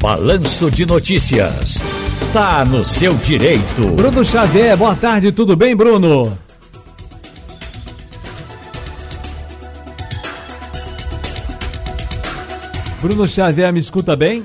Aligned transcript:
Balanço 0.00 0.70
de 0.70 0.86
Notícias. 0.86 1.78
Tá 2.32 2.64
no 2.64 2.84
seu 2.84 3.14
direito. 3.14 3.90
Bruno 3.96 4.24
Xavier, 4.24 4.76
boa 4.76 4.94
tarde, 4.94 5.32
tudo 5.32 5.56
bem, 5.56 5.74
Bruno? 5.74 6.38
Bruno 13.02 13.28
Xavier, 13.28 13.72
me 13.72 13.80
escuta 13.80 14.14
bem? 14.14 14.44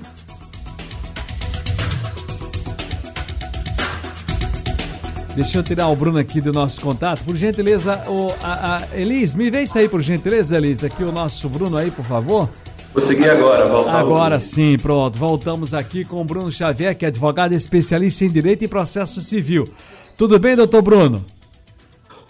Deixa 5.36 5.60
eu 5.60 5.64
tirar 5.64 5.88
o 5.88 5.96
Bruno 5.96 6.18
aqui 6.18 6.42
do 6.42 6.52
nosso 6.52 6.82
contato. 6.82 7.24
Por 7.24 7.36
gentileza, 7.36 8.04
o, 8.08 8.34
a, 8.42 8.78
a 8.78 8.98
Elis, 8.98 9.36
me 9.36 9.52
vem 9.52 9.66
aí, 9.76 9.88
por 9.88 10.02
gentileza, 10.02 10.58
Elis. 10.58 10.84
Aqui 10.84 11.04
o 11.04 11.12
nosso 11.12 11.48
Bruno 11.48 11.78
aí, 11.78 11.92
por 11.92 12.06
favor. 12.06 12.50
Vou 12.94 13.02
seguir 13.02 13.28
agora, 13.28 13.66
voltar. 13.66 14.00
Agora 14.00 14.40
sim, 14.40 14.78
pronto. 14.80 15.18
Voltamos 15.18 15.74
aqui 15.74 16.06
com 16.06 16.22
o 16.22 16.24
Bruno 16.24 16.52
Xavier, 16.52 16.96
que 16.96 17.06
é 17.06 17.08
advogado 17.08 17.54
especialista 17.54 18.24
em 18.24 18.30
Direito 18.30 18.64
e 18.64 18.68
Processo 18.68 19.20
Civil. 19.20 19.68
Tudo 20.16 20.38
bem, 20.38 20.56
doutor 20.56 20.84
Bruno? 20.84 21.26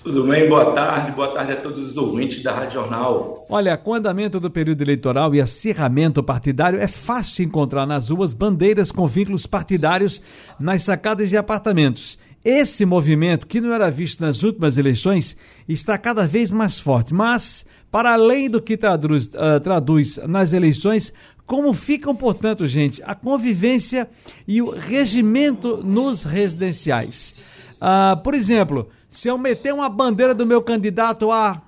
Tudo 0.02 0.23
bem, 0.25 0.47
boa 0.47 0.71
tarde, 0.71 1.11
boa 1.11 1.29
tarde 1.29 1.53
a 1.53 1.55
todos 1.57 1.85
os 1.85 1.97
ouvintes 1.97 2.41
da 2.41 2.53
Rádio 2.53 2.73
Jornal. 2.73 3.45
Olha, 3.49 3.77
com 3.77 3.91
o 3.91 3.93
andamento 3.93 4.39
do 4.39 4.49
período 4.49 4.81
eleitoral 4.81 5.35
e 5.35 5.41
acirramento 5.41 6.23
partidário, 6.23 6.80
é 6.80 6.88
fácil 6.88 7.43
encontrar 7.43 7.85
nas 7.85 8.09
ruas 8.09 8.33
bandeiras 8.33 8.89
com 8.89 9.05
vínculos 9.05 9.45
partidários 9.45 10.21
nas 10.57 10.83
sacadas 10.83 11.30
de 11.30 11.35
apartamentos. 11.35 12.17
Esse 12.43 12.85
movimento, 12.85 13.47
que 13.47 13.61
não 13.61 13.73
era 13.73 13.89
visto 13.89 14.20
nas 14.20 14.43
últimas 14.43 14.77
eleições, 14.77 15.38
está 15.67 15.97
cada 15.97 16.27
vez 16.27 16.52
mais 16.52 16.77
forte. 16.77 17.13
Mas, 17.13 17.66
para 17.89 18.13
além 18.13 18.49
do 18.49 18.61
que 18.61 18.75
traduz, 18.75 19.27
uh, 19.27 19.59
traduz 19.61 20.19
nas 20.27 20.52
eleições, 20.52 21.13
como 21.45 21.71
ficam, 21.71 22.13
portanto, 22.13 22.67
gente, 22.67 23.02
a 23.03 23.16
convivência 23.16 24.09
e 24.45 24.61
o 24.61 24.69
regimento 24.69 25.77
nos 25.77 26.23
residenciais? 26.23 27.33
Uh, 27.75 28.21
por 28.23 28.33
exemplo, 28.33 28.89
se 29.08 29.30
eu 29.30 29.38
meter 29.38 29.73
uma 29.73 29.88
bandeira 29.88 30.36
do 30.36 30.45
meu 30.45 30.61
candidato 30.61 31.31
A 31.31 31.61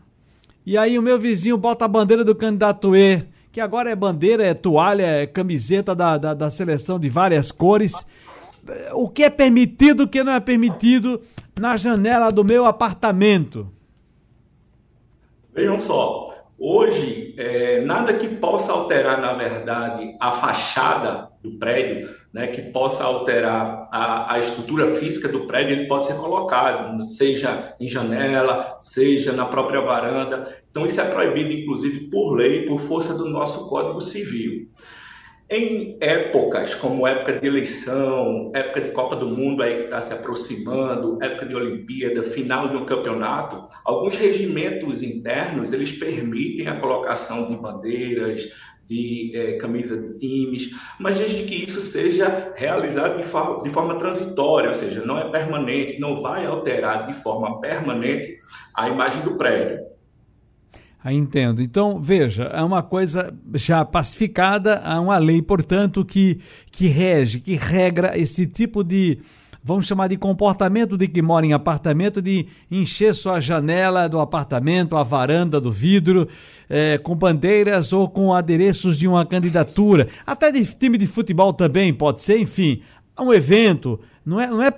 e 0.65 0.77
aí 0.77 0.97
o 0.99 1.01
meu 1.01 1.17
vizinho 1.17 1.57
bota 1.57 1.85
a 1.85 1.87
bandeira 1.87 2.25
do 2.25 2.35
candidato 2.35 2.95
E, 2.95 3.23
que 3.51 3.61
agora 3.61 3.89
é 3.89 3.95
bandeira, 3.95 4.43
é 4.43 4.53
toalha, 4.53 5.03
é 5.03 5.27
camiseta 5.27 5.95
da, 5.95 6.17
da, 6.17 6.33
da 6.33 6.49
seleção 6.49 6.99
de 6.99 7.07
várias 7.07 7.51
cores 7.51 8.05
o 8.93 9.09
que 9.09 9.23
é 9.23 9.29
permitido, 9.29 10.03
o 10.03 10.07
que 10.07 10.23
não 10.23 10.33
é 10.33 10.39
permitido 10.39 11.21
na 11.59 11.77
janela 11.77 12.31
do 12.31 12.43
meu 12.43 12.65
apartamento? 12.65 13.71
Vejam 15.53 15.79
só, 15.79 16.35
hoje 16.57 17.33
é, 17.37 17.81
nada 17.81 18.13
que 18.13 18.27
possa 18.27 18.73
alterar, 18.73 19.21
na 19.21 19.33
verdade, 19.33 20.15
a 20.19 20.31
fachada 20.31 21.29
do 21.41 21.57
prédio, 21.57 22.09
né, 22.33 22.47
que 22.47 22.61
possa 22.61 23.03
alterar 23.03 23.87
a, 23.91 24.33
a 24.33 24.39
estrutura 24.39 24.87
física 24.87 25.29
do 25.29 25.47
prédio, 25.47 25.73
ele 25.73 25.87
pode 25.87 26.05
ser 26.05 26.15
colocado, 26.15 27.05
seja 27.05 27.73
em 27.79 27.87
janela, 27.87 28.75
seja 28.81 29.31
na 29.31 29.45
própria 29.45 29.79
varanda. 29.79 30.53
Então 30.69 30.85
isso 30.85 30.99
é 30.99 31.05
proibido, 31.05 31.53
inclusive, 31.53 32.09
por 32.09 32.35
lei, 32.35 32.65
por 32.65 32.81
força 32.81 33.13
do 33.13 33.29
nosso 33.29 33.69
Código 33.69 34.01
Civil. 34.01 34.67
Em 35.47 35.95
épocas 36.01 36.73
como 36.73 37.05
época 37.05 37.33
de 37.33 37.45
eleição, 37.45 38.51
época 38.55 38.81
de 38.81 38.89
Copa 38.89 39.15
do 39.15 39.27
Mundo 39.27 39.61
aí 39.61 39.75
que 39.75 39.83
está 39.83 40.01
se 40.01 40.11
aproximando, 40.11 41.19
época 41.21 41.45
de 41.45 41.55
Olimpíada, 41.55 42.23
final 42.23 42.67
de 42.67 42.77
um 42.77 42.83
campeonato, 42.83 43.63
alguns 43.85 44.15
regimentos 44.15 45.03
internos 45.03 45.71
eles 45.71 45.91
permitem 45.91 46.67
a 46.67 46.79
colocação 46.79 47.45
de 47.45 47.55
bandeiras, 47.57 48.49
de 48.87 49.31
é, 49.35 49.57
camisa 49.57 49.95
de 49.97 50.17
times, 50.17 50.71
mas 50.99 51.19
desde 51.19 51.43
que 51.43 51.65
isso 51.65 51.79
seja 51.79 52.51
realizado 52.55 53.17
de 53.17 53.23
forma, 53.23 53.61
de 53.61 53.69
forma 53.69 53.99
transitória, 53.99 54.69
ou 54.69 54.73
seja, 54.73 55.05
não 55.05 55.19
é 55.19 55.29
permanente, 55.29 55.99
não 55.99 56.23
vai 56.23 56.45
alterar 56.47 57.05
de 57.05 57.13
forma 57.13 57.59
permanente 57.61 58.37
a 58.73 58.89
imagem 58.89 59.21
do 59.21 59.35
prédio. 59.35 59.94
Entendo. 61.13 61.61
Então, 61.61 62.01
veja, 62.01 62.45
é 62.45 62.63
uma 62.63 62.81
coisa 62.81 63.31
já 63.53 63.85
pacificada, 63.85 64.81
há 64.83 64.99
uma 64.99 65.17
lei, 65.17 65.41
portanto, 65.41 66.03
que, 66.03 66.39
que 66.71 66.87
rege, 66.87 67.39
que 67.39 67.55
regra 67.55 68.17
esse 68.17 68.47
tipo 68.47 68.83
de, 68.83 69.19
vamos 69.63 69.85
chamar 69.85 70.07
de 70.07 70.17
comportamento 70.17 70.97
de 70.97 71.07
que 71.07 71.21
mora 71.21 71.45
em 71.45 71.53
apartamento, 71.53 72.21
de 72.21 72.47
encher 72.71 73.13
sua 73.13 73.39
janela 73.39 74.07
do 74.07 74.19
apartamento, 74.19 74.97
a 74.97 75.03
varanda 75.03 75.61
do 75.61 75.71
vidro, 75.71 76.27
é, 76.67 76.97
com 76.97 77.15
bandeiras 77.15 77.93
ou 77.93 78.09
com 78.09 78.33
adereços 78.33 78.97
de 78.97 79.07
uma 79.07 79.25
candidatura. 79.25 80.07
Até 80.25 80.51
de 80.51 80.65
time 80.65 80.97
de 80.97 81.05
futebol 81.05 81.53
também 81.53 81.93
pode 81.93 82.23
ser, 82.23 82.39
enfim, 82.39 82.81
um 83.19 83.31
evento, 83.31 83.99
não 84.25 84.39
é, 84.39 84.47
não 84.47 84.61
é 84.61 84.71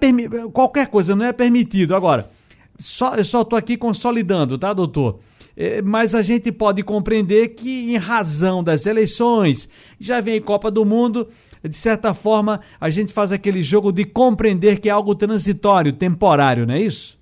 qualquer 0.52 0.88
coisa 0.88 1.16
não 1.16 1.26
é 1.26 1.32
permitido. 1.32 1.96
Agora, 1.96 2.30
só, 2.78 3.16
eu 3.16 3.24
só 3.24 3.44
estou 3.44 3.58
aqui 3.58 3.78
consolidando, 3.78 4.58
tá, 4.58 4.74
doutor? 4.74 5.20
É, 5.60 5.82
mas 5.82 6.14
a 6.14 6.22
gente 6.22 6.52
pode 6.52 6.84
compreender 6.84 7.50
que, 7.50 7.92
em 7.92 7.98
razão 7.98 8.64
das 8.64 8.86
eleições, 8.86 9.68
já 10.00 10.22
vem 10.22 10.40
Copa 10.40 10.70
do 10.70 10.86
Mundo, 10.86 11.28
de 11.64 11.76
certa 11.76 12.14
forma, 12.14 12.62
a 12.80 12.92
gente 12.92 13.12
faz 13.12 13.32
aquele 13.32 13.64
jogo 13.64 13.92
de 13.92 14.06
compreender 14.06 14.80
que 14.80 14.88
é 14.88 14.92
algo 14.92 15.16
transitório, 15.16 15.92
temporário, 15.92 16.68
não 16.68 16.76
é 16.76 16.82
isso? 16.82 17.18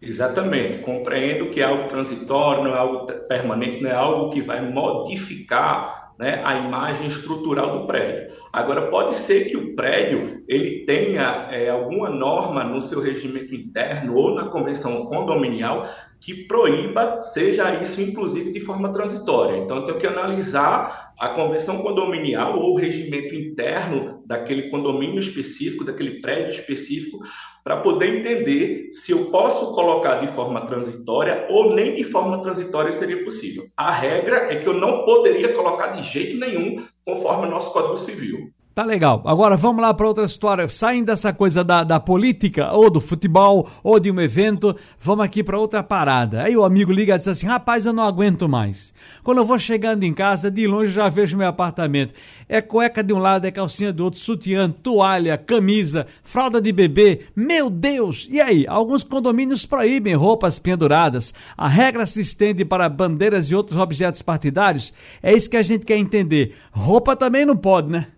Exatamente, 0.00 0.78
compreendo 0.78 1.50
que 1.50 1.60
é 1.60 1.64
algo 1.64 1.88
transitório, 1.88 2.64
não 2.64 2.70
é 2.70 2.78
algo 2.78 3.06
permanente, 3.28 3.82
não 3.82 3.90
é 3.90 3.94
algo 3.94 4.30
que 4.30 4.40
vai 4.40 4.66
modificar 4.70 6.05
né, 6.18 6.40
a 6.44 6.56
imagem 6.56 7.06
estrutural 7.06 7.78
do 7.78 7.86
prédio. 7.86 8.34
Agora, 8.52 8.88
pode 8.88 9.14
ser 9.14 9.50
que 9.50 9.56
o 9.56 9.74
prédio 9.74 10.42
ele 10.48 10.84
tenha 10.86 11.48
é, 11.50 11.68
alguma 11.68 12.08
norma 12.08 12.64
no 12.64 12.80
seu 12.80 13.00
regimento 13.00 13.54
interno 13.54 14.14
ou 14.14 14.34
na 14.34 14.46
convenção 14.46 15.04
condominial 15.06 15.86
que 16.18 16.46
proíba, 16.46 17.20
seja 17.22 17.74
isso 17.82 18.00
inclusive 18.00 18.52
de 18.52 18.60
forma 18.60 18.92
transitória. 18.92 19.58
Então, 19.58 19.76
eu 19.76 19.84
tenho 19.84 19.98
que 19.98 20.06
analisar 20.06 21.12
a 21.18 21.28
convenção 21.30 21.78
condominial 21.78 22.58
ou 22.58 22.72
o 22.72 22.76
regimento 22.76 23.34
interno 23.34 24.15
daquele 24.26 24.68
condomínio 24.70 25.20
específico, 25.20 25.84
daquele 25.84 26.20
prédio 26.20 26.50
específico, 26.50 27.18
para 27.62 27.78
poder 27.78 28.18
entender 28.18 28.88
se 28.90 29.12
eu 29.12 29.26
posso 29.26 29.74
colocar 29.74 30.20
de 30.20 30.28
forma 30.28 30.64
transitória 30.66 31.46
ou 31.48 31.74
nem 31.74 31.94
de 31.94 32.04
forma 32.04 32.40
transitória 32.40 32.92
seria 32.92 33.24
possível. 33.24 33.64
A 33.76 33.90
regra 33.90 34.52
é 34.52 34.56
que 34.56 34.66
eu 34.66 34.74
não 34.74 35.04
poderia 35.04 35.52
colocar 35.52 35.88
de 35.88 36.02
jeito 36.02 36.36
nenhum 36.36 36.84
conforme 37.04 37.46
o 37.46 37.50
nosso 37.50 37.72
Código 37.72 37.96
Civil. 37.96 38.52
Tá 38.76 38.84
legal. 38.84 39.22
Agora 39.24 39.56
vamos 39.56 39.80
lá 39.80 39.94
para 39.94 40.06
outra 40.06 40.26
história. 40.26 40.68
Saindo 40.68 41.06
dessa 41.06 41.32
coisa 41.32 41.64
da, 41.64 41.82
da 41.82 41.98
política, 41.98 42.70
ou 42.72 42.90
do 42.90 43.00
futebol, 43.00 43.70
ou 43.82 43.98
de 43.98 44.10
um 44.10 44.20
evento, 44.20 44.76
vamos 45.00 45.24
aqui 45.24 45.42
para 45.42 45.58
outra 45.58 45.82
parada. 45.82 46.42
Aí 46.42 46.54
o 46.54 46.62
amigo 46.62 46.92
liga 46.92 47.14
e 47.14 47.16
diz 47.16 47.26
assim: 47.26 47.46
rapaz, 47.46 47.86
eu 47.86 47.94
não 47.94 48.02
aguento 48.02 48.46
mais. 48.46 48.92
Quando 49.24 49.38
eu 49.38 49.46
vou 49.46 49.58
chegando 49.58 50.02
em 50.02 50.12
casa, 50.12 50.50
de 50.50 50.66
longe 50.66 50.92
já 50.92 51.08
vejo 51.08 51.38
meu 51.38 51.48
apartamento. 51.48 52.12
É 52.46 52.60
cueca 52.60 53.02
de 53.02 53.14
um 53.14 53.18
lado, 53.18 53.46
é 53.46 53.50
calcinha 53.50 53.94
do 53.94 54.04
outro, 54.04 54.20
sutiã, 54.20 54.70
toalha, 54.70 55.38
camisa, 55.38 56.06
fralda 56.22 56.60
de 56.60 56.70
bebê. 56.70 57.22
Meu 57.34 57.70
Deus! 57.70 58.28
E 58.30 58.42
aí? 58.42 58.66
Alguns 58.68 59.02
condomínios 59.02 59.64
proíbem 59.64 60.14
roupas 60.14 60.58
penduradas. 60.58 61.32
A 61.56 61.66
regra 61.66 62.04
se 62.04 62.20
estende 62.20 62.62
para 62.62 62.90
bandeiras 62.90 63.50
e 63.50 63.54
outros 63.54 63.78
objetos 63.78 64.20
partidários. 64.20 64.92
É 65.22 65.32
isso 65.32 65.48
que 65.48 65.56
a 65.56 65.62
gente 65.62 65.86
quer 65.86 65.96
entender. 65.96 66.54
Roupa 66.70 67.16
também 67.16 67.46
não 67.46 67.56
pode, 67.56 67.88
né? 67.88 68.08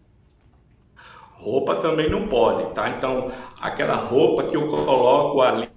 Roupa 1.38 1.76
também 1.76 2.10
não 2.10 2.26
pode, 2.26 2.74
tá? 2.74 2.88
Então, 2.90 3.30
aquela 3.60 3.94
roupa 3.94 4.42
que 4.44 4.56
eu 4.56 4.66
coloco 4.66 5.40
ali 5.40 5.70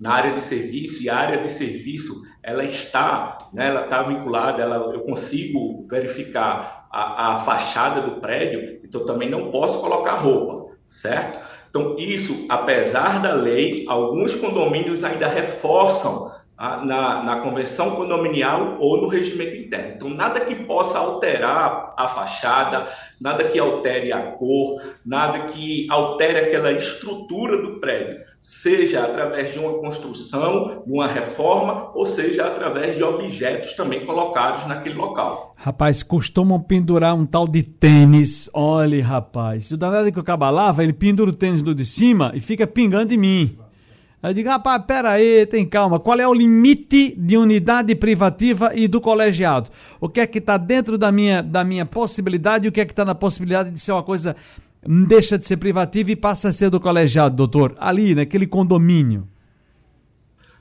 na 0.00 0.12
área 0.12 0.32
de 0.32 0.40
serviço 0.40 1.02
e 1.02 1.10
a 1.10 1.16
área 1.16 1.38
de 1.42 1.50
serviço, 1.50 2.22
ela 2.40 2.64
está, 2.64 3.36
né, 3.52 3.66
ela 3.66 3.82
está 3.82 4.04
vinculada, 4.04 4.62
ela, 4.62 4.76
eu 4.94 5.00
consigo 5.00 5.80
verificar 5.88 6.86
a, 6.92 7.32
a 7.32 7.36
fachada 7.38 8.00
do 8.00 8.20
prédio, 8.20 8.80
então 8.84 9.04
também 9.04 9.28
não 9.28 9.50
posso 9.50 9.80
colocar 9.80 10.12
roupa, 10.12 10.76
certo? 10.86 11.40
Então, 11.68 11.96
isso, 11.98 12.46
apesar 12.48 13.20
da 13.20 13.32
lei, 13.32 13.84
alguns 13.88 14.36
condomínios 14.36 15.02
ainda 15.02 15.26
reforçam 15.26 16.32
na, 16.60 17.22
na 17.22 17.36
convenção 17.36 17.92
condominial 17.92 18.76
ou 18.78 19.00
no 19.00 19.08
regimento 19.08 19.56
interno. 19.56 19.94
Então, 19.96 20.10
nada 20.10 20.40
que 20.40 20.54
possa 20.54 20.98
alterar 20.98 21.94
a 21.96 22.06
fachada, 22.06 22.86
nada 23.18 23.44
que 23.44 23.58
altere 23.58 24.12
a 24.12 24.32
cor, 24.32 24.78
nada 25.04 25.46
que 25.46 25.86
altere 25.88 26.38
aquela 26.38 26.70
estrutura 26.72 27.62
do 27.62 27.80
prédio, 27.80 28.20
seja 28.38 29.02
através 29.02 29.54
de 29.54 29.58
uma 29.58 29.78
construção, 29.78 30.82
de 30.84 30.92
uma 30.92 31.06
reforma, 31.06 31.92
ou 31.94 32.04
seja 32.04 32.46
através 32.46 32.94
de 32.94 33.02
objetos 33.02 33.72
também 33.72 34.04
colocados 34.04 34.66
naquele 34.66 34.96
local. 34.96 35.54
Rapaz, 35.56 36.02
costumam 36.02 36.60
pendurar 36.60 37.14
um 37.14 37.24
tal 37.24 37.48
de 37.48 37.62
tênis. 37.62 38.50
Olha, 38.52 39.02
rapaz, 39.02 39.70
o 39.70 39.78
danado 39.78 40.12
que 40.12 40.20
o 40.20 40.24
caba 40.24 40.50
lava, 40.50 40.82
ele 40.82 40.92
pendura 40.92 41.30
o 41.30 41.34
tênis 41.34 41.62
do 41.62 41.74
de 41.74 41.86
cima 41.86 42.32
e 42.34 42.40
fica 42.40 42.66
pingando 42.66 43.14
em 43.14 43.18
mim. 43.18 43.58
Aí 44.22 44.30
eu 44.30 44.34
digo, 44.34 44.50
rapaz, 44.50 44.82
peraí, 44.86 45.46
tem 45.46 45.66
calma. 45.66 45.98
Qual 45.98 46.18
é 46.18 46.28
o 46.28 46.34
limite 46.34 47.14
de 47.16 47.38
unidade 47.38 47.94
privativa 47.94 48.72
e 48.74 48.86
do 48.86 49.00
colegiado? 49.00 49.70
O 49.98 50.08
que 50.08 50.20
é 50.20 50.26
que 50.26 50.38
está 50.38 50.58
dentro 50.58 50.98
da 50.98 51.10
minha, 51.10 51.42
da 51.42 51.64
minha 51.64 51.86
possibilidade 51.86 52.66
e 52.66 52.68
o 52.68 52.72
que 52.72 52.80
é 52.80 52.84
que 52.84 52.92
está 52.92 53.04
na 53.04 53.14
possibilidade 53.14 53.70
de 53.70 53.80
ser 53.80 53.92
uma 53.92 54.02
coisa 54.02 54.36
deixa 54.86 55.38
de 55.38 55.46
ser 55.46 55.56
privativa 55.56 56.10
e 56.10 56.16
passa 56.16 56.48
a 56.48 56.52
ser 56.52 56.68
do 56.70 56.78
colegiado, 56.78 57.34
doutor? 57.34 57.74
Ali, 57.78 58.14
naquele 58.14 58.46
condomínio. 58.46 59.26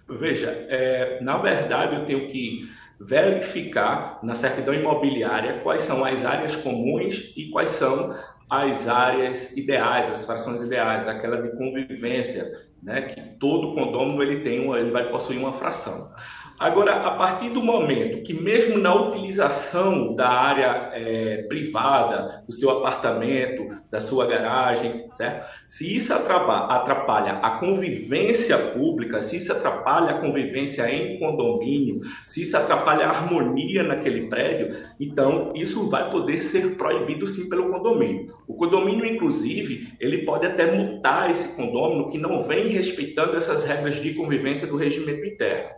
Veja, 0.09 0.47
é, 0.69 1.19
na 1.21 1.37
verdade 1.37 1.95
eu 1.95 2.05
tenho 2.05 2.27
que 2.29 2.67
verificar 2.99 4.19
na 4.23 4.35
certidão 4.35 4.73
imobiliária 4.73 5.59
quais 5.59 5.83
são 5.83 6.03
as 6.03 6.25
áreas 6.25 6.55
comuns 6.55 7.33
e 7.37 7.49
quais 7.49 7.69
são 7.71 8.13
as 8.49 8.87
áreas 8.87 9.55
ideais, 9.55 10.09
as 10.09 10.25
frações 10.25 10.61
ideais, 10.61 11.07
aquela 11.07 11.41
de 11.41 11.55
convivência, 11.55 12.68
né, 12.81 13.01
que 13.01 13.21
todo 13.37 13.73
condomínio 13.73 14.23
ele 14.23 14.41
tem, 14.41 14.59
uma, 14.59 14.79
ele 14.79 14.91
vai 14.91 15.09
possuir 15.09 15.39
uma 15.39 15.53
fração. 15.53 16.13
Agora, 16.59 16.91
a 16.91 17.11
partir 17.11 17.51
do 17.51 17.63
momento 17.63 18.21
que, 18.21 18.33
mesmo 18.33 18.77
na 18.77 18.93
utilização 18.93 20.13
da 20.13 20.27
área 20.27 20.91
é, 20.93 21.43
privada, 21.43 22.43
do 22.45 22.51
seu 22.51 22.69
apartamento, 22.69 23.69
da 23.89 24.01
sua 24.01 24.27
garagem, 24.27 25.07
certo? 25.09 25.47
Se 25.65 25.95
isso 25.95 26.13
atrapalha 26.13 27.39
a 27.41 27.51
convivência 27.51 28.57
pública, 28.57 29.21
se 29.21 29.37
isso 29.37 29.53
atrapalha 29.53 30.11
a 30.11 30.19
convivência 30.19 30.93
em 30.93 31.17
condomínio, 31.17 32.01
se 32.25 32.41
isso 32.41 32.57
atrapalha 32.57 33.05
a 33.05 33.09
harmonia 33.09 33.81
naquele 33.81 34.27
prédio, 34.27 34.75
então 34.99 35.53
isso 35.55 35.89
vai 35.89 36.09
poder 36.09 36.41
ser 36.41 36.75
proibido 36.75 37.25
sim 37.25 37.47
pelo 37.47 37.69
condomínio. 37.69 38.35
O 38.45 38.55
condomínio, 38.55 39.05
inclusive, 39.05 39.93
ele 39.97 40.25
pode 40.25 40.45
até 40.45 40.69
multar 40.69 41.31
esse 41.31 41.55
condomínio 41.55 42.09
que 42.09 42.17
não 42.17 42.43
vem 42.43 42.67
respeitando 42.67 43.37
essas 43.37 43.63
regras 43.63 43.95
de 44.01 44.13
convivência 44.13 44.67
do 44.67 44.75
regimento 44.75 45.25
interno. 45.25 45.69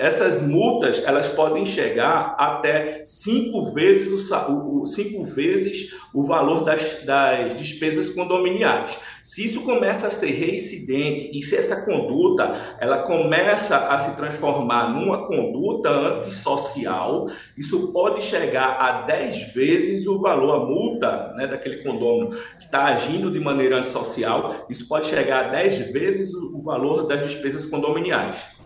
Essas 0.00 0.40
multas 0.40 1.04
elas 1.04 1.28
podem 1.28 1.66
chegar 1.66 2.34
até 2.38 3.02
cinco 3.04 3.66
vezes 3.74 4.08
o, 4.30 4.80
o 4.80 4.86
cinco 4.86 5.24
vezes 5.24 5.94
o 6.14 6.24
valor 6.24 6.64
das, 6.64 7.04
das 7.04 7.54
despesas 7.54 8.08
condominiais. 8.08 8.98
Se 9.22 9.44
isso 9.44 9.60
começa 9.60 10.06
a 10.06 10.10
ser 10.10 10.30
reincidente 10.30 11.38
e 11.38 11.42
se 11.42 11.54
essa 11.54 11.84
conduta 11.84 12.78
ela 12.80 13.02
começa 13.02 13.76
a 13.76 13.98
se 13.98 14.16
transformar 14.16 14.88
numa 14.88 15.26
conduta 15.26 15.90
antissocial, 15.90 17.26
isso 17.54 17.92
pode 17.92 18.22
chegar 18.22 18.78
a 18.80 19.02
10 19.02 19.52
vezes 19.52 20.06
o 20.06 20.18
valor, 20.18 20.62
a 20.62 20.66
multa 20.66 21.34
né, 21.36 21.46
daquele 21.46 21.82
condomínio 21.82 22.30
que 22.58 22.64
está 22.64 22.84
agindo 22.84 23.30
de 23.30 23.38
maneira 23.38 23.76
antissocial, 23.76 24.64
isso 24.70 24.88
pode 24.88 25.08
chegar 25.08 25.44
a 25.44 25.48
10 25.50 25.92
vezes 25.92 26.32
o 26.32 26.62
valor 26.62 27.06
das 27.06 27.22
despesas 27.22 27.66
condominiais. 27.66 28.59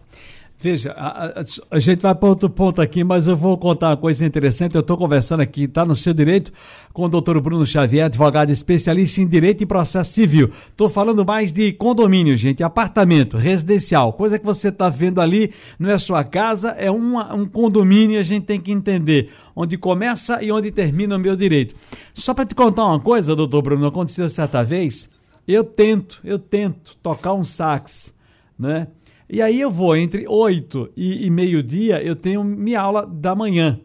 Veja, 0.58 0.92
a, 0.92 1.40
a, 1.40 1.44
a, 1.72 1.78
gente 1.78 2.00
vai 2.00 2.14
para 2.14 2.28
outro 2.28 2.48
ponto 2.48 2.80
aqui, 2.80 3.04
mas 3.04 3.28
eu 3.28 3.36
vou 3.36 3.58
contar 3.58 3.90
uma 3.90 3.96
coisa 3.96 4.24
interessante. 4.24 4.74
Eu 4.74 4.80
estou 4.80 4.96
conversando 4.96 5.40
aqui, 5.40 5.64
está 5.64 5.84
no 5.84 5.94
seu 5.94 6.14
direito, 6.14 6.52
com 6.92 7.04
o 7.04 7.08
doutor 7.08 7.38
Bruno 7.40 7.66
Xavier, 7.66 8.06
advogado 8.06 8.50
especialista 8.50 9.20
em 9.20 9.26
direito 9.26 9.62
e 9.62 9.66
processo 9.66 10.12
civil. 10.12 10.50
Estou 10.70 10.88
falando 10.88 11.24
mais 11.24 11.52
de 11.52 11.72
condomínio, 11.72 12.36
gente, 12.36 12.62
apartamento, 12.62 13.36
residencial, 13.36 14.12
coisa 14.14 14.38
que 14.38 14.46
você 14.46 14.68
está 14.68 14.88
vendo 14.88 15.20
ali, 15.20 15.52
não 15.78 15.90
é 15.90 15.98
sua 15.98 16.24
casa, 16.24 16.70
é 16.70 16.90
uma, 16.90 17.34
um 17.34 17.46
condomínio 17.46 18.16
e 18.16 18.18
a 18.18 18.22
gente 18.22 18.46
tem 18.46 18.58
que 18.58 18.72
entender 18.72 19.30
onde 19.54 19.76
começa 19.76 20.42
e 20.42 20.50
onde 20.50 20.70
termina 20.70 21.16
o 21.16 21.20
meu 21.20 21.36
direito. 21.36 21.74
Só 22.14 22.32
para 22.32 22.46
te 22.46 22.54
contar 22.54 22.86
uma 22.86 23.00
coisa, 23.00 23.36
doutor 23.36 23.60
Bruno, 23.60 23.86
aconteceu 23.86 24.30
certa 24.30 24.62
vez, 24.64 25.12
eu 25.46 25.62
tento, 25.62 26.20
eu 26.24 26.38
tento 26.38 26.96
tocar 27.02 27.34
um 27.34 27.44
sax, 27.44 28.14
né? 28.58 28.86
E 29.28 29.40
aí 29.40 29.60
eu 29.60 29.70
vou 29.70 29.96
entre 29.96 30.26
8 30.28 30.90
e, 30.96 31.26
e 31.26 31.30
meio-dia, 31.30 32.02
eu 32.02 32.14
tenho 32.14 32.44
minha 32.44 32.80
aula 32.80 33.06
da 33.06 33.34
manhã. 33.34 33.80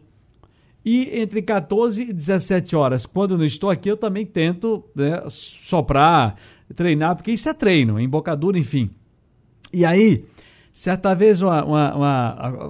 E 0.84 1.20
entre 1.20 1.42
14 1.42 2.02
e 2.02 2.12
17 2.12 2.74
horas, 2.74 3.04
quando 3.04 3.36
não 3.36 3.44
estou 3.44 3.70
aqui, 3.70 3.90
eu 3.90 3.96
também 3.96 4.24
tento 4.24 4.84
né, 4.94 5.22
soprar, 5.28 6.36
treinar, 6.74 7.16
porque 7.16 7.32
isso 7.32 7.48
é 7.48 7.54
treino, 7.54 8.00
embocadura, 8.00 8.58
enfim. 8.58 8.90
E 9.72 9.84
aí, 9.84 10.24
certa 10.72 11.14
vez 11.14 11.42
uma, 11.42 11.64
uma, 11.64 11.94
uma 11.94 12.08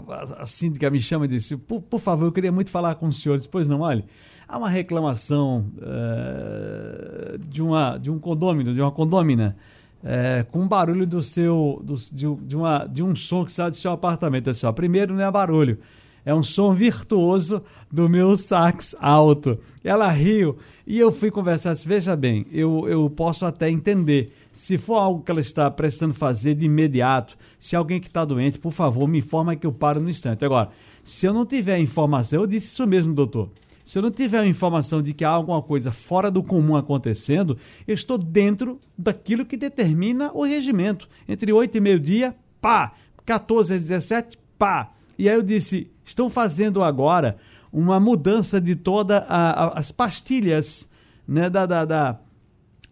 a, 0.09 0.43
a, 0.43 0.47
síndica 0.47 0.91
me 0.91 1.01
chama 1.01 1.25
e 1.27 1.29
disse: 1.29 1.57
por, 1.57 1.81
por, 1.81 2.01
favor, 2.01 2.27
eu 2.27 2.33
queria 2.33 2.53
muito 2.53 2.71
falar 2.71 2.97
com 2.97 3.07
os 3.07 3.21
senhores. 3.23 3.47
Pois 3.47 3.69
não, 3.69 3.81
olha, 3.81 4.05
há 4.49 4.59
uma 4.59 4.69
reclamação 4.69 5.67
uh, 5.79 7.39
de, 7.39 7.63
uma, 7.63 7.97
de 7.97 8.11
um 8.11 8.19
condômino, 8.19 8.75
de 8.75 8.81
uma 8.81 8.91
condômina 8.91 9.57
é, 10.05 10.45
com 10.51 10.67
barulho 10.67 11.07
do 11.07 11.23
seu 11.23 11.81
do, 11.85 11.97
de, 11.97 12.35
de, 12.47 12.57
uma, 12.57 12.87
de 12.87 13.03
um 13.03 13.15
som 13.15 13.45
que 13.45 13.53
sai 13.53 13.71
do 13.71 13.77
seu 13.77 13.93
apartamento. 13.93 14.53
Só, 14.55 14.73
primeiro 14.73 15.15
não 15.15 15.25
é 15.25 15.31
barulho, 15.31 15.79
é 16.25 16.35
um 16.35 16.43
som 16.43 16.73
virtuoso 16.73 17.63
do 17.91 18.09
meu 18.09 18.37
sax 18.37 18.95
alto. 19.01 19.59
Ela 19.83 20.11
riu 20.11 20.57
e 20.87 20.99
eu 20.99 21.11
fui 21.11 21.31
conversar. 21.31 21.73
Disse, 21.73 21.89
Veja 21.89 22.17
bem, 22.17 22.47
eu, 22.53 22.89
eu 22.89 23.09
posso 23.11 23.47
até 23.47 23.71
entender. 23.71 24.33
Se 24.53 24.77
for 24.77 24.97
algo 24.97 25.23
que 25.23 25.31
ela 25.31 25.41
está 25.41 25.71
precisando 25.71 26.13
fazer 26.13 26.55
de 26.55 26.67
imediato, 26.67 27.37
se 27.59 27.77
alguém 27.77 28.01
que 28.01 28.09
está 28.09 28.25
doente, 28.25 28.59
por 28.59 28.73
favor, 28.73 29.07
me 29.07 29.19
informa 29.19 29.55
que 29.55 29.67
eu 29.67 29.73
paro 29.73 30.01
no 30.01 30.11
instante. 30.11 30.45
Agora, 30.45 30.71
se 31.05 31.27
eu 31.27 31.33
não 31.33 31.47
tiver 31.47 31.79
informação, 31.79 32.41
eu 32.41 32.47
disse 32.47 32.69
isso 32.69 32.87
mesmo, 32.87 33.15
doutor. 33.15 33.49
Se 33.85 33.99
eu 33.99 34.03
não 34.03 34.11
tiver 34.11 34.41
a 34.41 34.47
informação 34.47 35.03
de 35.03 35.13
que 35.13 35.25
há 35.25 35.31
alguma 35.31 35.63
coisa 35.63 35.91
fora 35.91 36.31
do 36.31 36.43
comum 36.43 36.77
acontecendo, 36.77 37.59
eu 37.87 37.95
estou 37.95 38.19
dentro 38.19 38.81
daquilo 38.97 39.45
que 39.45 39.57
determina 39.57 40.31
o 40.33 40.45
regimento. 40.45 41.09
Entre 41.29 41.53
8 41.53 41.77
e 41.77 41.81
meio-dia, 41.81 42.35
pá. 42.61 42.93
14 43.25 43.75
às 43.75 43.83
17, 43.83 44.39
pá. 44.59 44.93
E 45.19 45.29
aí 45.29 45.35
eu 45.35 45.43
disse: 45.43 45.91
estão 46.05 46.29
fazendo 46.29 46.83
agora 46.83 47.37
uma 47.73 48.01
mudança 48.01 48.61
de 48.61 48.75
todas 48.75 49.23
as 49.29 49.91
pastilhas 49.93 50.89
né, 51.27 51.49
da, 51.49 51.67
da, 51.67 51.85
da 51.85 52.21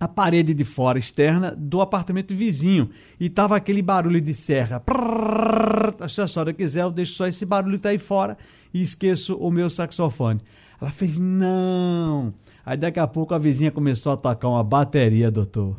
a 0.01 0.07
parede 0.07 0.55
de 0.55 0.65
fora 0.65 0.99
externa 0.99 1.55
do 1.57 1.81
apartamento 1.81 2.35
vizinho 2.35 2.91
e 3.19 3.29
tava 3.29 3.57
aquele 3.57 3.83
barulho 3.83 4.21
de 4.21 4.33
serra. 4.33 4.83
se 6.09 6.21
a 6.21 6.27
senhora 6.29 6.53
quiser, 6.53 6.83
eu 6.83 6.91
deixo 6.91 7.15
só 7.15 7.27
esse 7.27 7.45
barulho 7.45 7.79
tá 7.79 7.89
aí 7.89 7.99
fora 7.99 8.39
e 8.73 8.81
esqueço 8.81 9.35
o 9.37 9.51
meu 9.51 9.69
saxofone. 9.69 10.41
Ela 10.81 10.91
fez, 10.91 11.19
não. 11.19 12.33
Aí 12.65 12.77
daqui 12.77 13.01
a 13.01 13.07
pouco 13.07 13.35
a 13.35 13.39
vizinha 13.39 13.71
começou 13.71 14.13
a 14.13 14.17
tocar 14.17 14.49
uma 14.49 14.63
bateria, 14.63 15.31
doutor. 15.31 15.77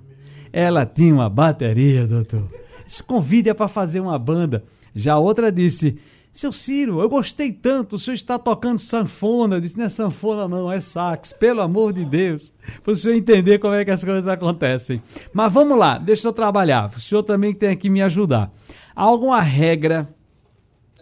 Ela 0.51 0.85
tinha 0.85 1.13
uma 1.13 1.29
bateria, 1.29 2.07
doutor. 2.07 2.49
Se 2.87 3.03
convide 3.03 3.53
para 3.53 3.67
fazer 3.67 3.99
uma 3.99 4.17
banda. 4.17 4.63
Já 4.95 5.17
outra 5.17 5.51
disse, 5.51 5.99
seu 6.31 6.51
Ciro, 6.51 7.01
eu 7.01 7.09
gostei 7.09 7.51
tanto, 7.51 7.95
o 7.95 7.99
senhor 7.99 8.15
está 8.15 8.37
tocando 8.39 8.77
sanfona. 8.77 9.55
Eu 9.55 9.61
disse, 9.61 9.77
não 9.77 9.85
é 9.85 9.89
sanfona 9.89 10.47
não, 10.47 10.71
é 10.71 10.81
sax, 10.81 11.33
pelo 11.33 11.61
amor 11.61 11.93
de 11.93 12.05
Deus. 12.05 12.53
Para 12.83 12.91
o 12.91 12.95
senhor 12.95 13.15
entender 13.15 13.59
como 13.59 13.73
é 13.73 13.85
que 13.85 13.91
as 13.91 14.03
coisas 14.03 14.27
acontecem. 14.27 15.01
Mas 15.33 15.51
vamos 15.51 15.77
lá, 15.77 15.97
deixa 15.97 16.27
eu 16.27 16.33
trabalhar. 16.33 16.91
O 16.95 16.99
senhor 16.99 17.23
também 17.23 17.53
tem 17.53 17.75
que 17.75 17.89
me 17.89 18.01
ajudar. 18.01 18.51
Há 18.95 19.03
alguma 19.03 19.41
regra 19.41 20.09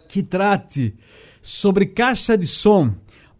que 0.08 0.22
trate 0.22 0.94
sobre 1.42 1.86
caixa 1.86 2.36
de 2.36 2.46
som 2.46 2.94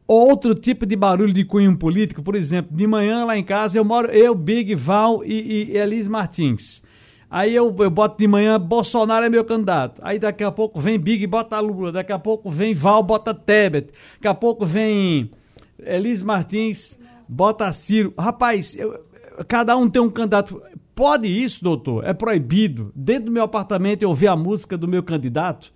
outro 0.08 0.54
tipo 0.54 0.86
de 0.86 0.96
barulho 0.96 1.32
de 1.32 1.44
cunho 1.44 1.76
político, 1.76 2.22
por 2.22 2.34
exemplo, 2.34 2.74
de 2.74 2.86
manhã 2.86 3.26
lá 3.26 3.36
em 3.36 3.44
casa 3.44 3.76
eu 3.78 3.84
moro, 3.84 4.08
eu, 4.08 4.34
Big 4.34 4.74
Val 4.74 5.22
e, 5.22 5.70
e 5.70 5.76
Elis 5.76 6.08
Martins. 6.08 6.82
Aí 7.30 7.54
eu, 7.54 7.74
eu 7.78 7.90
boto 7.90 8.16
de 8.18 8.26
manhã, 8.26 8.58
Bolsonaro 8.58 9.26
é 9.26 9.28
meu 9.28 9.44
candidato. 9.44 10.00
Aí 10.02 10.18
daqui 10.18 10.42
a 10.42 10.50
pouco 10.50 10.80
vem 10.80 10.98
Big, 10.98 11.26
bota 11.26 11.60
Lula. 11.60 11.92
Daqui 11.92 12.10
a 12.10 12.18
pouco 12.18 12.50
vem 12.50 12.72
Val, 12.72 13.02
bota 13.02 13.34
Tebet. 13.34 13.92
Daqui 14.14 14.28
a 14.28 14.34
pouco 14.34 14.64
vem 14.64 15.30
Elis 15.78 16.22
Martins, 16.22 16.98
bota 17.28 17.70
Ciro. 17.70 18.14
Rapaz, 18.18 18.74
eu, 18.76 19.04
cada 19.46 19.76
um 19.76 19.90
tem 19.90 20.00
um 20.00 20.08
candidato. 20.08 20.62
Pode 20.94 21.28
isso, 21.28 21.62
doutor? 21.62 22.02
É 22.06 22.14
proibido. 22.14 22.90
Dentro 22.94 23.26
do 23.26 23.30
meu 23.30 23.42
apartamento 23.42 24.02
eu 24.02 24.08
ouvir 24.08 24.28
a 24.28 24.36
música 24.36 24.78
do 24.78 24.88
meu 24.88 25.02
candidato? 25.02 25.70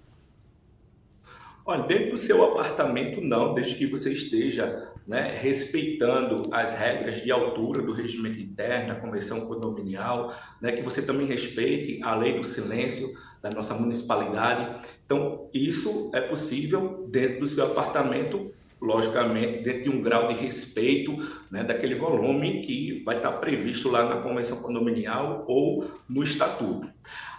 Olha, 1.64 1.84
dentro 1.84 2.10
do 2.10 2.16
seu 2.16 2.42
apartamento 2.44 3.20
não, 3.20 3.52
desde 3.52 3.76
que 3.76 3.86
você 3.86 4.12
esteja 4.12 4.92
né, 5.06 5.38
respeitando 5.40 6.42
as 6.50 6.74
regras 6.74 7.22
de 7.22 7.30
altura 7.30 7.80
do 7.80 7.92
regimento 7.92 8.40
interno, 8.40 8.88
da 8.88 9.00
convenção 9.00 9.42
condominial, 9.42 10.34
né, 10.60 10.72
que 10.72 10.82
você 10.82 11.02
também 11.02 11.24
respeite 11.24 12.02
a 12.02 12.16
lei 12.16 12.36
do 12.36 12.44
silêncio 12.44 13.08
da 13.40 13.48
nossa 13.50 13.74
municipalidade. 13.74 14.80
Então, 15.06 15.48
isso 15.54 16.10
é 16.12 16.20
possível 16.20 17.06
dentro 17.08 17.40
do 17.40 17.46
seu 17.46 17.64
apartamento, 17.64 18.50
logicamente, 18.80 19.62
dentro 19.62 19.82
de 19.82 19.90
um 19.90 20.02
grau 20.02 20.26
de 20.26 20.34
respeito 20.34 21.16
né, 21.48 21.62
daquele 21.62 21.94
volume 21.94 22.62
que 22.62 23.04
vai 23.04 23.18
estar 23.18 23.32
previsto 23.32 23.88
lá 23.88 24.04
na 24.04 24.20
convenção 24.20 24.60
condominial 24.60 25.44
ou 25.46 25.88
no 26.08 26.24
estatuto. 26.24 26.88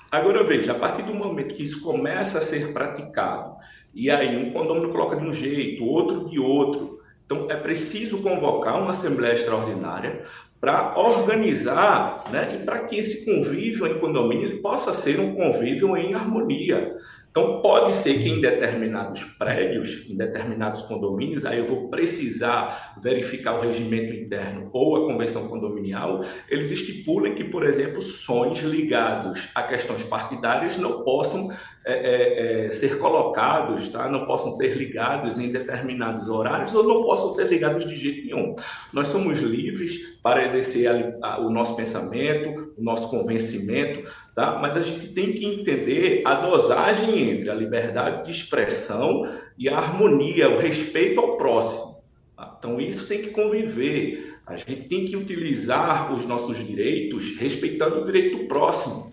Agora 0.10 0.44
veja, 0.44 0.74
a 0.74 0.76
partir 0.76 1.02
do 1.02 1.14
momento 1.14 1.56
que 1.56 1.64
isso 1.64 1.82
começa 1.82 2.38
a 2.38 2.42
ser 2.42 2.72
praticado, 2.72 3.56
e 3.94 4.10
aí 4.10 4.38
um 4.38 4.52
condomínio 4.52 4.90
coloca 4.90 5.16
de 5.16 5.26
um 5.26 5.34
jeito, 5.34 5.86
outro 5.86 6.30
de 6.30 6.40
outro. 6.40 7.00
Então 7.26 7.50
é 7.50 7.56
preciso 7.56 8.22
convocar 8.22 8.82
uma 8.82 8.92
Assembleia 8.92 9.34
Extraordinária 9.34 10.24
para 10.60 10.98
organizar 10.98 12.24
né, 12.32 12.58
e 12.60 12.66
para 12.66 12.80
que 12.86 12.98
esse 12.98 13.26
convívio 13.26 13.86
em 13.86 14.00
condomínio 14.00 14.48
ele 14.48 14.60
possa 14.60 14.94
ser 14.94 15.20
um 15.20 15.36
convívio 15.36 15.96
em 15.98 16.14
harmonia. 16.14 16.96
Então, 17.34 17.64
pode 17.64 17.96
ser 17.96 18.20
que 18.22 18.30
em 18.30 18.40
determinados 18.40 19.24
prédios, 19.24 20.08
em 20.08 20.16
determinados 20.16 20.84
condomínios, 20.84 21.46
aí 21.46 21.58
eu 21.58 21.66
vou 21.66 21.90
precisar 21.90 22.94
verificar 23.02 23.56
o 23.56 23.62
regimento 23.62 24.14
interno 24.14 24.70
ou 24.72 24.98
a 24.98 25.08
convenção 25.08 25.48
condominial, 25.48 26.24
eles 26.48 26.70
estipulem 26.70 27.34
que, 27.34 27.44
por 27.44 27.66
exemplo, 27.66 28.04
sons 28.04 28.60
ligados 28.60 29.50
a 29.56 29.64
questões 29.64 30.04
partidárias 30.04 30.78
não 30.78 31.04
possam 31.04 31.50
é, 31.86 31.94
é, 31.94 32.66
é, 32.66 32.72
ser 32.72 32.98
colocados, 32.98 33.90
tá? 33.90 34.08
não 34.08 34.26
possam 34.26 34.52
ser 34.52 34.78
ligados 34.78 35.38
em 35.38 35.52
determinados 35.52 36.30
horários 36.30 36.74
ou 36.74 36.84
não 36.84 37.04
possam 37.04 37.30
ser 37.32 37.48
ligados 37.48 37.86
de 37.86 37.94
jeito 37.94 38.26
nenhum. 38.26 38.56
Nós 38.94 39.08
somos 39.08 39.40
livres 39.40 40.18
para 40.24 40.46
exercer 40.46 40.88
a, 40.88 41.28
a, 41.28 41.40
o 41.42 41.50
nosso 41.50 41.76
pensamento, 41.76 42.74
o 42.78 42.82
nosso 42.82 43.10
convencimento, 43.10 44.10
tá? 44.34 44.58
mas 44.62 44.78
a 44.78 44.82
gente 44.82 45.10
tem 45.10 45.34
que 45.34 45.46
entender 45.46 46.22
a 46.24 46.36
dosagem 46.36 47.32
entre 47.32 47.50
a 47.50 47.54
liberdade 47.54 48.24
de 48.24 48.32
expressão 48.32 49.28
e 49.58 49.68
a 49.68 49.78
harmonia, 49.78 50.50
o 50.50 50.60
respeito 50.60 51.20
ao 51.20 51.36
próximo. 51.36 52.02
Tá? 52.38 52.56
Então, 52.60 52.80
isso 52.80 53.10
tem 53.10 53.22
que 53.22 53.32
conviver. 53.32 54.38
A 54.48 54.56
gente 54.56 54.88
tem 54.88 55.04
que 55.04 55.18
utilizar 55.18 56.14
os 56.14 56.26
nossos 56.26 56.66
direitos 56.66 57.36
respeitando 57.38 58.00
o 58.00 58.06
direito 58.06 58.38
do 58.38 58.48
próximo. 58.48 59.12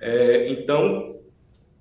É, 0.00 0.50
então, 0.50 1.17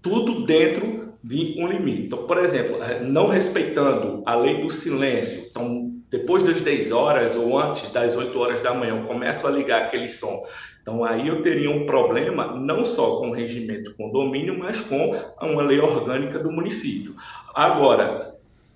tudo 0.02 0.46
dentro 0.46 1.14
de 1.24 1.56
um 1.60 1.68
limite. 1.68 2.04
Então, 2.04 2.26
por 2.26 2.38
exemplo, 2.38 2.82
é, 2.82 3.02
não 3.02 3.28
respeitando 3.28 4.24
a 4.26 4.36
lei 4.36 4.62
do 4.62 4.70
silêncio, 4.70 5.48
então, 5.50 5.92
depois 6.10 6.44
das 6.44 6.62
10 6.62 6.92
horas 6.92 7.36
ou 7.36 7.58
antes 7.60 7.92
das 7.92 8.16
8 8.16 8.40
horas 8.40 8.62
da 8.62 8.74
manhã, 8.74 8.98
eu 8.98 9.04
começo 9.04 9.46
a 9.46 9.50
ligar 9.50 9.84
aquele 9.84 10.08
som 10.08 10.42
então 10.88 11.04
aí 11.04 11.28
eu 11.28 11.42
teria 11.42 11.70
um 11.70 11.86
problema 11.86 12.56
não 12.56 12.86
só 12.86 13.18
com 13.18 13.30
o 13.30 13.34
regimento 13.34 13.94
condomínio, 13.96 14.58
mas 14.58 14.80
com 14.80 15.14
uma 15.42 15.62
lei 15.62 15.82
orgânica 15.82 16.40
do 16.40 16.50
município. 16.50 17.14
Agora, 17.54 18.27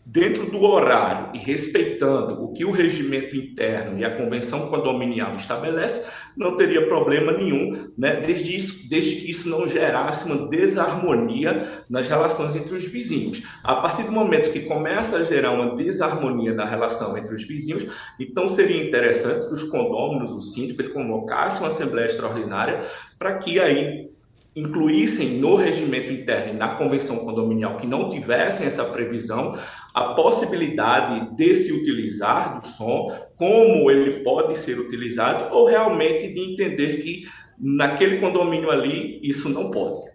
dentro 0.06 0.50
do 0.50 0.64
horário 0.64 1.30
e 1.34 1.38
respeitando 1.38 2.44
o 2.44 2.52
que 2.54 2.66
o 2.66 2.72
regimento 2.72 3.36
interno 3.36 4.00
e 4.00 4.04
a 4.04 4.16
convenção 4.16 4.68
condominial 4.68 5.36
estabelece, 5.36 6.10
não 6.36 6.56
teria 6.56 6.88
problema 6.88 7.32
nenhum, 7.32 7.92
né, 7.98 8.20
desde, 8.20 8.56
isso, 8.56 8.90
desde 8.90 9.16
que 9.16 9.32
isso 9.32 9.48
não 9.48 9.68
gerasse 9.68 10.26
uma 10.26 10.50
desarmonia 10.50 11.84
nas 11.90 12.08
relações 12.08 12.56
entre 12.56 12.76
os 12.76 12.84
vizinhos. 12.84 13.44
A 13.64 13.76
partir 13.76 14.04
do 14.04 14.12
momento 14.12 14.52
que 14.52 14.62
começa 14.62 15.18
a 15.18 15.24
gerar 15.24 15.52
uma 15.52 15.76
desarmonia 15.76 16.54
na 16.54 16.66
relação 16.66 17.18
entre 17.18 17.34
os 17.34 17.44
vizinhos, 17.44 17.86
então 18.20 18.50
seria 18.50 18.84
interessante 18.84 19.48
que 19.48 19.54
os 19.54 19.64
condôminos, 19.64 20.32
o 20.32 20.42
síndico, 20.42 20.82
ele 20.82 20.90
convocasse 20.90 21.60
uma 21.60 21.68
assembleia 21.68 22.08
extraordinária 22.08 22.82
para 23.20 23.38
que 23.38 23.60
aí 23.60 24.11
incluíssem 24.56 25.40
no 25.40 25.56
regimento 25.56 26.12
interno 26.12 26.60
na 26.60 26.76
convenção 26.76 27.20
condominial 27.20 27.78
que 27.78 27.88
não 27.88 28.10
tivessem 28.10 28.68
essa 28.68 28.84
previsão 28.84 29.58
a 29.94 30.14
possibilidade 30.14 31.36
de 31.36 31.56
se 31.56 31.72
utilizar 31.72 32.60
do 32.60 32.68
som, 32.68 33.08
como 33.36 33.90
ele 33.90 34.24
pode 34.24 34.58
ser 34.58 34.78
utilizado, 34.78 35.56
ou 35.56 35.66
realmente 35.66 36.28
de 36.34 36.40
entender 36.40 37.02
que 37.02 37.22
naquele 37.58 38.20
condomínio 38.20 38.70
ali 38.70 39.20
isso 39.24 39.48
não 39.48 39.70
pode. 39.70 40.11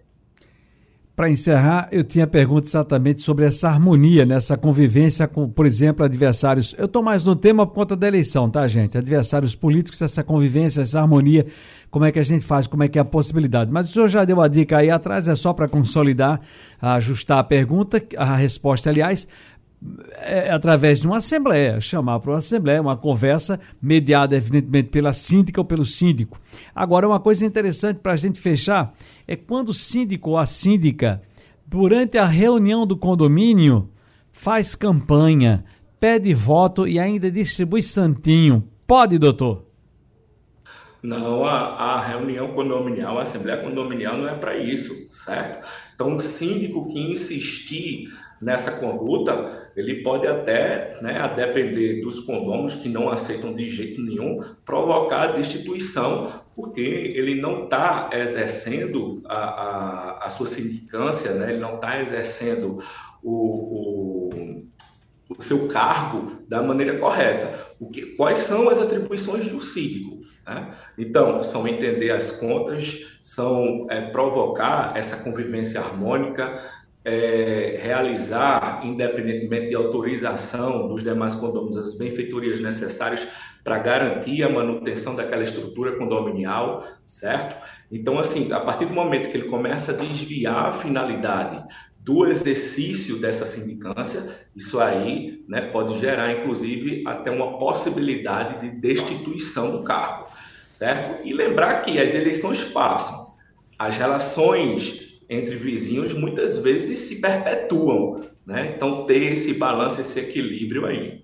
Para 1.16 1.30
encerrar, 1.30 1.88
eu 1.90 2.04
tinha 2.04 2.26
pergunta 2.26 2.68
exatamente 2.68 3.22
sobre 3.22 3.46
essa 3.46 3.70
harmonia, 3.70 4.26
nessa 4.26 4.54
convivência 4.54 5.26
com, 5.26 5.48
por 5.48 5.64
exemplo, 5.64 6.04
adversários. 6.04 6.74
Eu 6.76 6.84
estou 6.84 7.02
mais 7.02 7.24
no 7.24 7.34
tema 7.34 7.66
por 7.66 7.72
conta 7.72 7.96
da 7.96 8.06
eleição, 8.06 8.50
tá, 8.50 8.68
gente? 8.68 8.98
Adversários 8.98 9.54
políticos, 9.54 10.02
essa 10.02 10.22
convivência, 10.22 10.82
essa 10.82 11.00
harmonia, 11.00 11.46
como 11.90 12.04
é 12.04 12.12
que 12.12 12.18
a 12.18 12.22
gente 12.22 12.44
faz, 12.44 12.66
como 12.66 12.82
é 12.82 12.88
que 12.88 12.98
é 12.98 13.00
a 13.00 13.04
possibilidade. 13.04 13.72
Mas 13.72 13.88
o 13.88 13.92
senhor 13.94 14.08
já 14.08 14.26
deu 14.26 14.42
a 14.42 14.46
dica 14.46 14.76
aí 14.76 14.90
atrás, 14.90 15.26
é 15.26 15.34
só 15.34 15.54
para 15.54 15.66
consolidar, 15.66 16.38
ajustar 16.82 17.38
a 17.38 17.44
pergunta, 17.44 18.02
a 18.14 18.36
resposta, 18.36 18.90
aliás, 18.90 19.26
é, 20.16 20.50
através 20.50 21.00
de 21.00 21.06
uma 21.06 21.18
assembleia, 21.18 21.80
chamar 21.80 22.20
para 22.20 22.32
uma 22.32 22.38
assembleia, 22.38 22.80
uma 22.80 22.96
conversa 22.96 23.60
mediada, 23.80 24.36
evidentemente, 24.36 24.88
pela 24.88 25.12
síndica 25.12 25.60
ou 25.60 25.64
pelo 25.64 25.84
síndico. 25.84 26.40
Agora, 26.74 27.06
uma 27.06 27.20
coisa 27.20 27.44
interessante 27.44 27.98
para 27.98 28.12
a 28.12 28.16
gente 28.16 28.40
fechar 28.40 28.94
é 29.26 29.36
quando 29.36 29.70
o 29.70 29.74
síndico 29.74 30.30
ou 30.30 30.38
a 30.38 30.46
síndica, 30.46 31.22
durante 31.66 32.16
a 32.16 32.24
reunião 32.24 32.86
do 32.86 32.96
condomínio, 32.96 33.90
faz 34.32 34.74
campanha, 34.74 35.64
pede 35.98 36.32
voto 36.32 36.86
e 36.86 36.98
ainda 36.98 37.30
distribui 37.30 37.82
santinho. 37.82 38.64
Pode, 38.86 39.18
doutor? 39.18 39.65
Não, 41.02 41.44
a, 41.44 41.94
a 41.94 42.00
reunião 42.00 42.52
condominial, 42.52 43.18
a 43.18 43.22
assembleia 43.22 43.62
condominial 43.62 44.16
não 44.16 44.28
é 44.28 44.34
para 44.34 44.56
isso, 44.56 44.94
certo? 45.10 45.66
Então, 45.94 46.16
o 46.16 46.20
síndico 46.20 46.88
que 46.88 46.98
insistir 46.98 48.08
nessa 48.40 48.72
conduta, 48.72 49.70
ele 49.76 50.02
pode 50.02 50.26
até, 50.26 50.90
né, 51.00 51.18
a 51.18 51.26
depender 51.26 52.02
dos 52.02 52.20
condôminos 52.20 52.74
que 52.74 52.88
não 52.88 53.08
aceitam 53.08 53.54
de 53.54 53.66
jeito 53.66 54.02
nenhum, 54.02 54.40
provocar 54.64 55.22
a 55.22 55.32
destituição, 55.32 56.40
porque 56.54 56.80
ele 56.80 57.40
não 57.40 57.64
está 57.64 58.10
exercendo 58.12 59.22
a, 59.26 59.36
a, 59.36 60.26
a, 60.26 60.28
sua 60.28 60.46
sindicância, 60.46 61.32
né, 61.32 61.50
ele 61.50 61.60
não 61.60 61.76
está 61.76 62.00
exercendo 62.00 62.82
o, 63.22 64.30
o, 64.30 64.64
o, 65.30 65.42
seu 65.42 65.68
cargo 65.68 66.32
da 66.48 66.62
maneira 66.62 66.98
correta. 66.98 67.58
O 67.80 67.88
que, 67.88 68.14
quais 68.16 68.40
são 68.40 68.68
as 68.68 68.78
atribuições 68.78 69.48
do 69.48 69.60
síndico? 69.60 70.25
Né? 70.46 70.70
Então, 70.96 71.42
são 71.42 71.66
entender 71.66 72.10
as 72.10 72.32
contas, 72.32 73.18
são 73.20 73.86
é, 73.90 74.00
provocar 74.10 74.92
essa 74.96 75.16
convivência 75.16 75.80
harmônica, 75.80 76.54
é, 77.04 77.78
realizar, 77.80 78.80
independentemente 78.84 79.68
de 79.68 79.76
autorização 79.76 80.88
dos 80.88 81.04
demais 81.04 81.34
condôminos, 81.34 81.76
as 81.76 81.96
benfeitorias 81.96 82.58
necessárias 82.58 83.26
para 83.62 83.78
garantir 83.78 84.42
a 84.42 84.48
manutenção 84.48 85.14
daquela 85.14 85.42
estrutura 85.42 85.96
condominial, 85.96 86.84
certo? 87.06 87.64
Então, 87.90 88.18
assim, 88.18 88.52
a 88.52 88.60
partir 88.60 88.86
do 88.86 88.92
momento 88.94 89.30
que 89.30 89.36
ele 89.36 89.48
começa 89.48 89.92
a 89.92 89.94
desviar 89.94 90.66
a 90.66 90.72
finalidade 90.72 91.64
do 91.98 92.24
exercício 92.26 93.20
dessa 93.20 93.44
sindicância, 93.44 94.46
isso 94.54 94.78
aí 94.78 95.44
né, 95.48 95.60
pode 95.60 95.98
gerar, 95.98 96.32
inclusive, 96.32 97.02
até 97.04 97.32
uma 97.32 97.58
possibilidade 97.58 98.60
de 98.60 98.80
destituição 98.80 99.72
do 99.72 99.82
cargo, 99.82 100.28
certo? 100.76 101.26
E 101.26 101.32
lembrar 101.32 101.80
que 101.80 101.98
as 101.98 102.12
eleições 102.12 102.62
passam, 102.62 103.28
as 103.78 103.96
relações 103.96 105.18
entre 105.28 105.56
vizinhos 105.56 106.12
muitas 106.12 106.58
vezes 106.58 106.98
se 106.98 107.18
perpetuam, 107.18 108.26
né? 108.46 108.74
Então 108.76 109.06
ter 109.06 109.32
esse 109.32 109.54
balanço, 109.54 110.02
esse 110.02 110.20
equilíbrio 110.20 110.84
aí. 110.84 111.22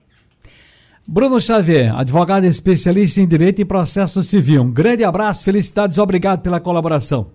Bruno 1.07 1.39
Xavier, 1.39 1.95
advogado 1.95 2.45
especialista 2.45 3.21
em 3.21 3.27
direito 3.27 3.61
e 3.61 3.65
processo 3.65 4.23
civil. 4.23 4.63
Um 4.63 4.73
grande 4.73 5.05
abraço, 5.05 5.45
felicidades, 5.45 5.99
obrigado 5.99 6.41
pela 6.41 6.59
colaboração. 6.59 7.33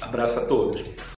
Abraço 0.00 0.38
a 0.38 0.44
todos. 0.44 0.84